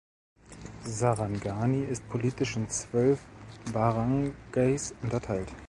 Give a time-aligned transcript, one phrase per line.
[0.83, 3.19] Sarangani ist politisch in zwölf
[3.71, 5.51] Baranggays unterteilt.